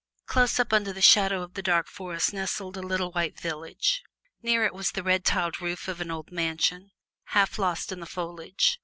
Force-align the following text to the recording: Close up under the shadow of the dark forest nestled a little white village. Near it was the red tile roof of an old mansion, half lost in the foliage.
Close 0.25 0.59
up 0.59 0.73
under 0.73 0.91
the 0.91 0.99
shadow 0.99 1.43
of 1.43 1.53
the 1.53 1.61
dark 1.61 1.85
forest 1.87 2.33
nestled 2.33 2.75
a 2.75 2.81
little 2.81 3.11
white 3.11 3.39
village. 3.39 4.01
Near 4.41 4.65
it 4.65 4.73
was 4.73 4.89
the 4.89 5.03
red 5.03 5.23
tile 5.23 5.51
roof 5.61 5.87
of 5.87 6.01
an 6.01 6.09
old 6.09 6.31
mansion, 6.31 6.89
half 7.37 7.59
lost 7.59 7.91
in 7.91 7.99
the 7.99 8.07
foliage. 8.07 8.79